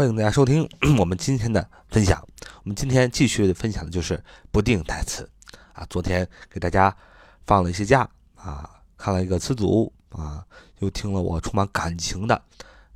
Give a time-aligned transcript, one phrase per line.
[0.00, 0.66] 欢迎大家收听
[0.98, 2.26] 我们今天的分享。
[2.62, 5.30] 我们今天继续分享的就是不定代词
[5.74, 5.84] 啊。
[5.90, 6.96] 昨天给大家
[7.44, 10.42] 放了一些假啊，看了一个词组啊，
[10.78, 12.42] 又听了我充满感情的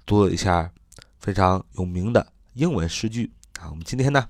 [0.06, 0.72] 读了一下
[1.20, 3.30] 非常有名的英文诗句
[3.60, 3.68] 啊。
[3.68, 4.26] 我们今天呢，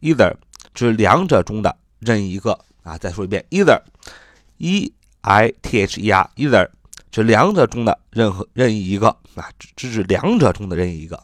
[0.00, 0.34] Either
[0.74, 6.68] 指两者中的任意一个啊，再说一遍，either，e i t h e r，either
[7.10, 11.22] 指两者中的任何任意一个啊，指指两者中的任意一个。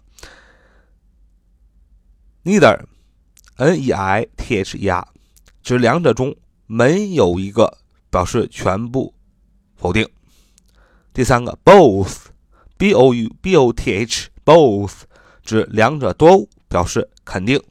[2.44, 5.08] neither，n e i t h e r，
[5.62, 6.34] 指两者中
[6.66, 7.78] 没有一个，
[8.10, 9.14] 表示全部
[9.76, 10.08] 否定。
[11.12, 15.02] 第三个，both，b o u b o t h，both
[15.42, 17.62] 指两者都表示肯定。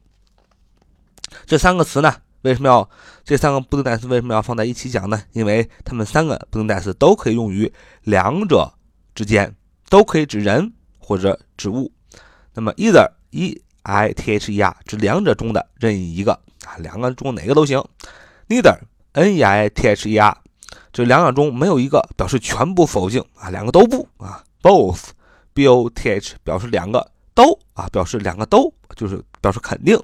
[1.46, 2.90] 这三个词呢，为什么要
[3.24, 5.22] 这三个不定代词为什么要放在一起讲呢？
[5.32, 7.72] 因为它们三个不定代词都可以用于
[8.04, 8.72] 两者
[9.16, 9.56] 之间，
[9.90, 11.92] 都可以指人或者指物。
[12.54, 16.34] 那么，either e i t h e r 指两者中的任意一个
[16.66, 17.84] 啊，两个中哪个都行。
[18.48, 18.78] neither
[19.14, 20.38] n e i t h e r
[20.92, 24.44] 指两者中没有一个，表示全部否定啊，两个都不啊。
[24.62, 25.10] both
[25.54, 30.00] b o t h 表示两个都啊，表示两个都就是表示肯定。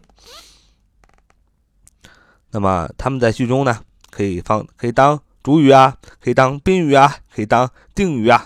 [2.52, 3.80] 那么它们在句中呢，
[4.12, 8.38] 可以放，可以当主语啊，可以当宾语啊，可以当定语啊，